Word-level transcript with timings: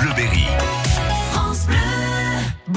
Bleu 0.00 0.14
Berry. 0.14 0.37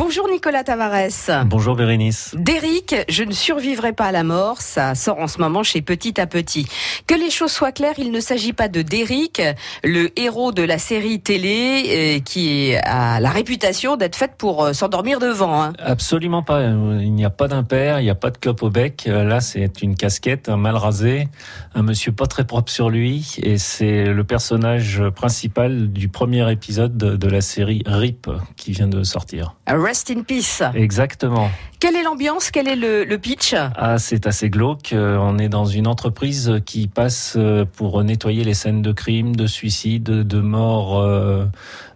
Bonjour 0.03 0.27
Nicolas 0.27 0.63
Tavares. 0.63 1.45
Bonjour 1.45 1.75
Bérénice. 1.75 2.33
D'Eric, 2.35 2.95
je 3.07 3.23
ne 3.23 3.31
survivrai 3.31 3.93
pas 3.93 4.05
à 4.05 4.11
la 4.11 4.23
mort, 4.23 4.59
ça 4.59 4.95
sort 4.95 5.19
en 5.19 5.27
ce 5.27 5.37
moment 5.37 5.61
chez 5.61 5.83
Petit 5.83 6.19
à 6.19 6.25
Petit. 6.25 6.65
Que 7.05 7.13
les 7.13 7.29
choses 7.29 7.51
soient 7.51 7.71
claires, 7.71 7.93
il 7.99 8.11
ne 8.11 8.19
s'agit 8.19 8.51
pas 8.51 8.67
de 8.67 8.81
D'Eric, 8.81 9.39
le 9.83 10.09
héros 10.19 10.51
de 10.53 10.63
la 10.63 10.79
série 10.79 11.21
télé 11.21 11.83
euh, 12.17 12.19
qui 12.19 12.73
a 12.83 13.19
la 13.19 13.29
réputation 13.29 13.95
d'être 13.95 14.15
faite 14.15 14.33
pour 14.39 14.63
euh, 14.65 14.73
s'endormir 14.73 15.19
devant. 15.19 15.61
hein. 15.61 15.73
Absolument 15.77 16.41
pas. 16.41 16.63
Il 16.63 17.13
n'y 17.13 17.23
a 17.23 17.29
pas 17.29 17.47
d'impair, 17.47 17.99
il 17.99 18.03
n'y 18.05 18.09
a 18.09 18.15
pas 18.15 18.31
de 18.31 18.37
clope 18.39 18.63
au 18.63 18.71
bec. 18.71 19.03
Euh, 19.07 19.23
Là, 19.23 19.39
c'est 19.39 19.83
une 19.83 19.95
casquette, 19.95 20.49
un 20.49 20.57
mal 20.57 20.77
rasé, 20.77 21.27
un 21.75 21.83
monsieur 21.83 22.11
pas 22.11 22.25
très 22.25 22.43
propre 22.45 22.71
sur 22.71 22.89
lui. 22.89 23.35
Et 23.43 23.59
c'est 23.59 24.05
le 24.05 24.23
personnage 24.23 25.03
principal 25.15 25.91
du 25.93 26.09
premier 26.09 26.51
épisode 26.51 26.97
de, 26.97 27.15
de 27.15 27.27
la 27.27 27.41
série 27.41 27.83
RIP 27.85 28.27
qui 28.57 28.71
vient 28.71 28.87
de 28.87 29.03
sortir. 29.03 29.55
Rest 29.91 30.09
in 30.09 30.23
peace. 30.23 30.63
Exactement. 30.73 31.49
Quelle 31.81 31.97
est 31.97 32.03
l'ambiance? 32.03 32.49
Quel 32.49 32.69
est 32.69 32.77
le, 32.77 33.03
le 33.03 33.17
pitch? 33.17 33.53
Ah, 33.75 33.97
c'est 33.99 34.25
assez 34.25 34.49
glauque. 34.49 34.93
Euh, 34.93 35.17
On 35.19 35.37
est 35.37 35.49
dans 35.49 35.65
une 35.65 35.85
entreprise 35.85 36.61
qui 36.65 36.87
passe 36.87 37.33
euh, 37.37 37.65
pour 37.65 38.01
nettoyer 38.01 38.45
les 38.45 38.53
scènes 38.53 38.81
de 38.81 38.93
crimes, 38.93 39.35
de 39.35 39.47
suicides, 39.47 40.03
de 40.05 40.39
morts 40.39 40.97
euh, 40.97 41.43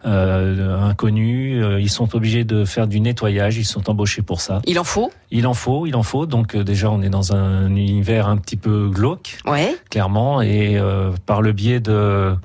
euh, 0.05 0.77
inconnues. 0.89 1.63
Euh, 1.63 1.79
Ils 1.79 1.89
sont 1.89 2.17
obligés 2.17 2.43
de 2.43 2.65
faire 2.65 2.87
du 2.87 2.99
nettoyage. 2.99 3.55
Ils 3.55 3.63
sont 3.63 3.89
embauchés 3.89 4.21
pour 4.21 4.41
ça. 4.41 4.61
Il 4.65 4.77
en 4.77 4.83
faut? 4.83 5.09
Il 5.31 5.47
en 5.47 5.53
faut, 5.53 5.85
il 5.85 5.95
en 5.95 6.03
faut. 6.03 6.25
Donc 6.25 6.53
euh, 6.53 6.65
déjà, 6.65 6.91
on 6.91 7.01
est 7.01 7.07
dans 7.09 7.33
un 7.33 7.69
univers 7.73 8.27
un 8.27 8.35
petit 8.35 8.57
peu 8.57 8.89
glauque, 8.89 9.37
Ouais. 9.45 9.73
clairement, 9.89 10.41
et 10.41 10.77
euh, 10.77 11.11
par 11.25 11.41
le 11.41 11.53
biais 11.53 11.79
de 11.79 12.35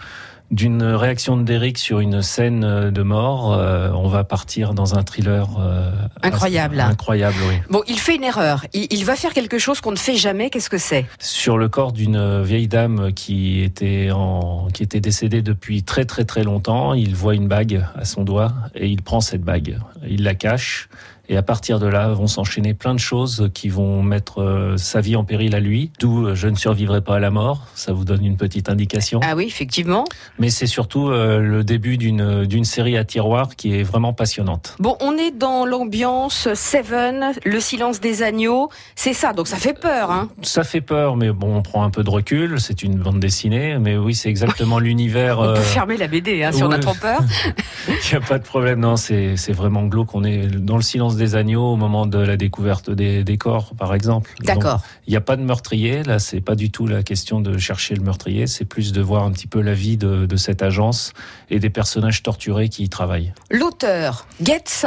d'une 0.50 0.82
réaction 0.82 1.36
de 1.36 1.42
Derrick 1.44 1.78
sur 1.78 2.00
une 2.00 2.22
scène 2.22 2.64
euh, 2.64 2.90
de 2.90 3.02
mort, 3.02 3.52
euh, 3.52 3.90
on 3.94 4.08
va 4.08 4.24
partir 4.24 4.74
dans 4.74 4.98
un 4.98 5.02
thriller 5.04 5.46
euh, 5.60 5.92
Incroyable. 6.22 6.80
assez- 6.80 6.90
incroyable, 6.92 7.36
oui. 7.48 7.54
Bon, 7.70 7.82
il 7.86 7.98
fait 7.98 8.16
une 8.16 8.24
erreur. 8.24 8.64
Il, 8.72 8.88
il 8.90 9.04
va 9.04 9.14
faire 9.14 9.32
quelque 9.32 9.58
chose 9.58 9.80
qu'on 9.80 9.92
ne 9.92 9.96
fait 9.96 10.16
jamais. 10.16 10.50
Qu'est-ce 10.50 10.70
que 10.70 10.78
c'est? 10.78 11.06
Sur 11.20 11.56
le 11.56 11.68
corps 11.68 11.92
d'une 11.92 12.42
vieille 12.42 12.66
dame 12.68 13.12
qui 13.12 13.60
était 13.62 14.10
en 14.12 14.66
qui 14.74 14.82
était 14.82 15.00
décédée 15.00 15.42
depuis 15.42 15.82
très 15.84 16.04
très 16.04 16.24
très 16.24 16.42
longtemps, 16.42 16.94
il 16.94 17.14
voit 17.14 17.34
une 17.34 17.46
bague 17.48 17.86
à 17.94 18.04
son 18.04 18.24
doigt 18.24 18.52
et 18.74 18.88
il 18.88 19.02
prend 19.02 19.20
cette 19.20 19.42
bague, 19.42 19.78
il 20.08 20.24
la 20.24 20.34
cache. 20.34 20.88
Et 21.30 21.36
à 21.36 21.42
partir 21.42 21.78
de 21.78 21.86
là, 21.86 22.08
vont 22.08 22.26
s'enchaîner 22.26 22.74
plein 22.74 22.92
de 22.92 22.98
choses 22.98 23.50
qui 23.54 23.68
vont 23.68 24.02
mettre 24.02 24.42
euh, 24.42 24.76
sa 24.76 25.00
vie 25.00 25.14
en 25.14 25.22
péril 25.22 25.54
à 25.54 25.60
lui. 25.60 25.92
D'où 26.00 26.26
euh, 26.26 26.34
je 26.34 26.48
ne 26.48 26.56
survivrai 26.56 27.02
pas 27.02 27.14
à 27.14 27.18
la 27.20 27.30
mort. 27.30 27.68
Ça 27.76 27.92
vous 27.92 28.04
donne 28.04 28.24
une 28.24 28.36
petite 28.36 28.68
indication. 28.68 29.20
Ah 29.22 29.36
oui, 29.36 29.44
effectivement. 29.46 30.04
Mais 30.40 30.50
c'est 30.50 30.66
surtout 30.66 31.08
euh, 31.08 31.38
le 31.38 31.62
début 31.62 31.98
d'une 31.98 32.44
d'une 32.46 32.64
série 32.64 32.96
à 32.96 33.04
tiroir 33.04 33.54
qui 33.54 33.76
est 33.76 33.84
vraiment 33.84 34.12
passionnante. 34.12 34.74
Bon, 34.80 34.96
on 35.00 35.16
est 35.16 35.30
dans 35.30 35.64
l'ambiance 35.64 36.52
Seven, 36.54 37.32
le 37.44 37.60
silence 37.60 38.00
des 38.00 38.24
agneaux. 38.24 38.68
C'est 38.96 39.12
ça, 39.12 39.32
donc 39.32 39.46
ça 39.46 39.56
fait 39.56 39.78
peur, 39.78 40.10
hein 40.10 40.30
Ça 40.42 40.64
fait 40.64 40.80
peur, 40.80 41.16
mais 41.16 41.30
bon, 41.30 41.54
on 41.54 41.62
prend 41.62 41.84
un 41.84 41.90
peu 41.90 42.02
de 42.02 42.10
recul. 42.10 42.58
C'est 42.58 42.82
une 42.82 42.96
bande 42.96 43.20
dessinée, 43.20 43.78
mais 43.78 43.96
oui, 43.96 44.16
c'est 44.16 44.30
exactement 44.30 44.80
l'univers. 44.80 45.38
On 45.38 45.54
peut 45.54 45.60
fermer 45.60 45.96
la 45.96 46.08
BD 46.08 46.42
hein, 46.42 46.50
si 46.50 46.64
on 46.64 46.72
a 46.72 46.80
trop 46.80 46.94
peur. 46.94 47.20
Il 47.88 48.10
n'y 48.10 48.16
a 48.16 48.20
pas 48.20 48.40
de 48.40 48.44
problème, 48.44 48.80
non, 48.80 48.96
c'est 48.96 49.36
c'est 49.36 49.52
vraiment 49.52 49.84
glauque. 49.84 50.12
On 50.16 50.24
est 50.24 50.48
dans 50.48 50.76
le 50.76 50.82
silence 50.82 51.19
des 51.20 51.36
agneaux 51.36 51.72
au 51.72 51.76
moment 51.76 52.06
de 52.06 52.18
la 52.18 52.36
découverte 52.36 52.90
des, 52.90 53.22
des 53.22 53.38
corps, 53.38 53.74
par 53.76 53.94
exemple. 53.94 54.34
D'accord. 54.40 54.80
Il 55.06 55.10
n'y 55.10 55.16
a 55.16 55.20
pas 55.20 55.36
de 55.36 55.42
meurtrier, 55.42 56.02
là, 56.02 56.18
c'est 56.18 56.40
pas 56.40 56.54
du 56.54 56.70
tout 56.70 56.86
la 56.86 57.02
question 57.02 57.40
de 57.40 57.58
chercher 57.58 57.94
le 57.94 58.02
meurtrier, 58.02 58.46
c'est 58.46 58.64
plus 58.64 58.92
de 58.92 59.00
voir 59.00 59.24
un 59.24 59.30
petit 59.30 59.46
peu 59.46 59.60
la 59.60 59.74
vie 59.74 59.96
de, 59.96 60.26
de 60.26 60.36
cette 60.36 60.62
agence 60.62 61.12
et 61.50 61.60
des 61.60 61.70
personnages 61.70 62.22
torturés 62.22 62.68
qui 62.68 62.84
y 62.84 62.88
travaillent. 62.88 63.32
L'auteur, 63.50 64.26
Getz. 64.42 64.86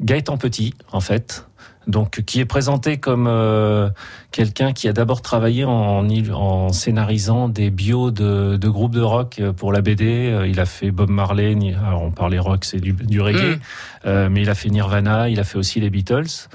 Gaëtan 0.00 0.38
Petit, 0.38 0.74
en 0.92 1.00
fait, 1.00 1.46
donc 1.86 2.22
qui 2.24 2.40
est 2.40 2.44
présenté 2.44 2.96
comme 2.96 3.26
euh, 3.28 3.90
quelqu'un 4.30 4.72
qui 4.72 4.88
a 4.88 4.92
d'abord 4.92 5.22
travaillé 5.22 5.64
en, 5.64 6.06
en 6.32 6.68
scénarisant 6.72 7.48
des 7.48 7.70
bios 7.70 8.10
de, 8.10 8.56
de 8.56 8.68
groupes 8.68 8.94
de 8.94 9.00
rock 9.00 9.40
pour 9.56 9.72
la 9.72 9.80
BD. 9.80 10.30
Euh, 10.32 10.46
Il 10.46 10.60
a 10.60 10.66
fait 10.66 10.90
Bob 10.90 11.10
Marley, 11.10 11.56
alors 11.86 12.02
on 12.02 12.10
parlait 12.10 12.38
rock, 12.38 12.64
c'est 12.64 12.80
du, 12.80 12.92
du 12.92 13.20
reggae, 13.20 13.56
Mm. 13.56 13.60
euh, 14.06 14.28
mais 14.30 14.42
il 14.42 14.50
a 14.50 14.54
fait 14.54 14.70
Nirvana, 14.70 15.28
il 15.28 15.38
a 15.40 15.44
fait 15.44 15.58
aussi 15.58 15.80
les 15.80 15.90
Beatles. 15.90 16.48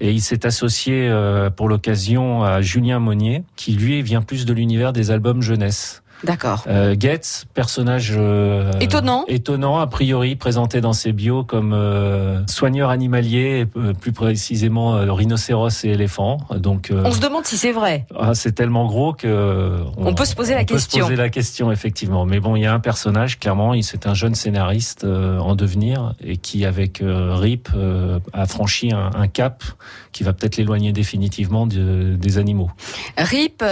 Et 0.00 0.10
il 0.10 0.20
s'est 0.20 0.44
associé 0.44 1.08
euh, 1.08 1.50
pour 1.50 1.68
l'occasion 1.68 2.42
à 2.42 2.60
Julien 2.60 2.98
Monnier, 2.98 3.44
qui 3.56 3.72
lui 3.72 4.02
vient 4.02 4.22
plus 4.22 4.44
de 4.44 4.52
l'univers 4.52 4.92
des 4.92 5.10
albums 5.10 5.40
jeunesse. 5.40 6.02
D'accord. 6.22 6.64
Euh, 6.68 6.94
Getz, 6.98 7.44
personnage 7.52 8.14
euh, 8.16 8.70
Étonnant. 8.80 9.24
étonnant 9.28 9.78
a 9.78 9.86
priori 9.86 10.36
présenté 10.36 10.80
dans 10.80 10.92
ses 10.94 11.12
bios 11.12 11.44
comme 11.44 11.72
euh, 11.74 12.40
soigneur 12.46 12.88
animalier, 12.90 13.66
et, 13.74 13.78
euh, 13.78 13.92
plus 13.92 14.12
précisément 14.12 14.92
rhinocéros 15.14 15.84
et 15.84 15.88
éléphant. 15.88 16.38
Donc 16.56 16.90
On 16.92 17.10
se 17.12 17.20
demande 17.20 17.44
si 17.44 17.56
c'est 17.58 17.72
vrai. 17.72 18.06
ah, 18.18 18.34
c'est 18.34 18.52
tellement 18.52 18.86
gros 18.86 19.12
que 19.12 19.76
On 19.98 20.14
peut 20.14 20.24
se 20.24 20.34
poser 20.34 20.54
la 20.54 20.60
on 20.62 20.64
peut 20.64 20.78
se 20.78 20.84
question. 20.86 21.04
poser 21.04 21.16
la 21.16 21.28
question 21.28 21.70
effectivement. 21.72 22.24
Mais 22.24 22.40
bon, 22.40 22.56
il 22.56 22.62
y 22.62 22.66
a 22.66 22.72
un 22.72 22.80
personnage 22.80 23.38
clairement, 23.38 23.74
il 23.74 23.82
c'est 23.84 24.06
un 24.06 24.14
jeune 24.14 24.34
scénariste 24.34 25.04
en 25.04 25.54
devenir 25.56 26.14
et 26.24 26.36
qui 26.38 26.64
avec 26.64 27.02
Rip 27.02 27.68
a 28.32 28.46
franchi 28.46 28.92
un, 28.92 29.10
un 29.14 29.28
cap 29.28 29.62
qui 30.12 30.22
va 30.22 30.32
peut-être 30.32 30.56
l'éloigner 30.56 30.92
définitivement 30.92 31.66
de- 31.66 32.14
des 32.18 32.38
animaux. 32.38 32.70
RIP, 33.18 33.62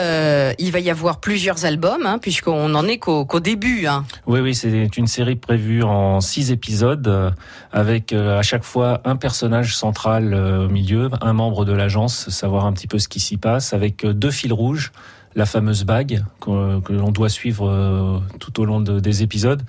il 0.58 0.70
va 0.72 0.80
y 0.80 0.90
avoir 0.90 1.20
plusieurs 1.20 1.64
albums, 1.64 2.04
hein, 2.04 2.18
puisqu'on 2.32 2.70
n'en 2.70 2.84
est 2.84 2.96
qu'au 2.96 3.40
début. 3.40 3.86
Hein. 3.86 4.06
Oui, 4.26 4.40
oui, 4.40 4.54
c'est 4.54 4.96
une 4.96 5.06
série 5.06 5.36
prévue 5.36 5.82
en 5.82 6.22
six 6.22 6.50
épisodes, 6.50 7.06
euh, 7.06 7.30
avec 7.72 8.14
euh, 8.14 8.38
à 8.38 8.42
chaque 8.42 8.64
fois 8.64 9.02
un 9.04 9.16
personnage 9.16 9.76
central 9.76 10.32
euh, 10.32 10.64
au 10.64 10.68
milieu, 10.70 11.10
un 11.20 11.34
membre 11.34 11.66
de 11.66 11.72
l'agence, 11.74 12.30
savoir 12.30 12.64
un 12.64 12.72
petit 12.72 12.86
peu 12.86 12.98
ce 12.98 13.08
qui 13.08 13.20
s'y 13.20 13.36
passe, 13.36 13.74
avec 13.74 14.06
deux 14.06 14.30
fils 14.30 14.50
rouges, 14.50 14.92
la 15.34 15.44
fameuse 15.44 15.84
bague 15.84 16.24
que, 16.40 16.80
l'on 16.90 17.10
doit 17.10 17.28
suivre 17.28 18.22
tout 18.40 18.60
au 18.60 18.64
long 18.64 18.80
de- 18.80 18.98
des 18.98 19.22
épisodes, 19.22 19.62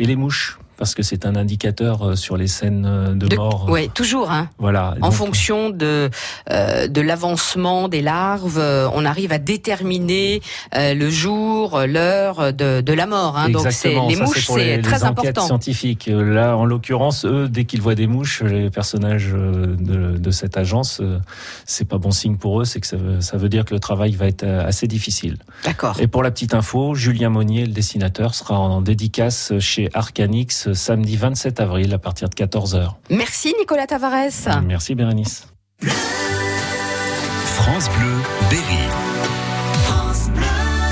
et 0.00 0.04
les 0.04 0.16
mouches, 0.16 0.58
parce 0.80 0.94
que 0.96 1.02
c'est 1.02 1.26
un 1.26 1.36
indicateur 1.36 2.02
euh, 2.02 2.16
sur 2.16 2.36
les 2.38 2.48
scènes 2.48 2.86
euh, 2.86 3.14
de, 3.14 3.28
De- 3.28 3.36
mort. 3.36 3.68
Ouais, 3.68 3.88
toujours. 3.92 4.30
Hein. 4.32 4.48
Voilà. 4.58 4.94
En 5.02 5.08
Donc, 5.10 5.12
fonction 5.12 5.68
de 5.70 6.08
euh, 6.50 6.88
de 6.88 7.00
l'avancement 7.02 7.86
des 7.88 8.00
larves, 8.00 8.58
on 8.94 9.04
arrive 9.04 9.30
à 9.30 9.38
déterminer 9.38 10.40
euh, 10.74 10.94
le 10.94 11.10
jour, 11.10 11.80
l'heure 11.86 12.52
de, 12.54 12.80
de 12.80 12.92
la 12.94 13.06
mort. 13.06 13.36
Hein. 13.36 13.50
Donc 13.50 13.66
c'est 13.70 13.94
les 14.08 14.14
ça, 14.16 14.24
mouches, 14.24 14.46
c'est 14.46 14.80
très 14.82 14.96
les 14.98 15.04
important. 15.04 15.46
scientifiques. 15.46 16.08
Euh, 16.08 16.30
Là, 16.34 16.56
en 16.56 16.64
l'occurrence, 16.64 17.24
eux, 17.26 17.48
dès 17.48 17.64
qu'ils 17.66 17.82
voient 17.82 17.94
des 17.94 18.06
mouches, 18.06 18.42
les 18.42 18.70
personnages 18.70 19.32
de, 19.32 20.16
de 20.16 20.30
cette 20.30 20.56
agence, 20.56 21.02
c'est 21.66 21.84
pas 21.86 21.98
bon 21.98 22.10
signe 22.12 22.36
pour 22.36 22.60
eux. 22.60 22.64
C'est 22.64 22.80
que 22.80 22.86
ça 22.86 22.96
veut, 22.96 23.20
ça 23.20 23.36
veut 23.36 23.48
dire 23.50 23.64
que 23.66 23.74
le 23.74 23.80
travail 23.80 24.12
va 24.12 24.26
être 24.26 24.44
assez 24.44 24.86
difficile. 24.86 25.36
D'accord. 25.64 25.96
Et 26.00 26.06
pour 26.06 26.22
la 26.22 26.30
petite 26.30 26.54
info, 26.54 26.94
Julien 26.94 27.28
Monnier, 27.28 27.66
le 27.66 27.72
dessinateur, 27.72 28.34
sera 28.34 28.58
en 28.58 28.80
dédicace 28.80 29.52
chez 29.58 29.90
Arcanix 29.92 30.69
samedi 30.74 31.16
27 31.16 31.60
avril 31.60 31.92
à 31.94 31.98
partir 31.98 32.28
de 32.28 32.34
14h. 32.34 32.94
Merci 33.10 33.54
Nicolas 33.58 33.86
Tavares. 33.86 34.62
Merci 34.66 34.94
Bérénice. 34.94 35.46
France 37.44 37.88
Bleu 37.90 38.16
Berry. 38.50 39.39